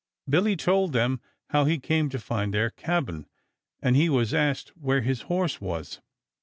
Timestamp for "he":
1.65-1.77, 3.95-4.09